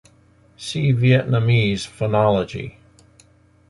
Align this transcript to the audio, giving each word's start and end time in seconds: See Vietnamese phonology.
See 0.57 0.93
Vietnamese 0.93 1.85
phonology. 1.85 2.73